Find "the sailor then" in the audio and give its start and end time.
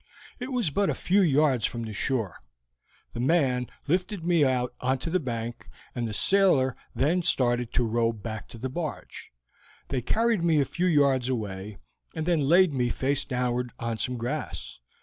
6.07-7.21